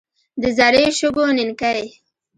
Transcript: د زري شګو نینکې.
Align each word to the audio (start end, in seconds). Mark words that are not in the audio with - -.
د 0.41 0.43
زري 0.57 0.83
شګو 0.99 1.23
نینکې. 1.37 1.79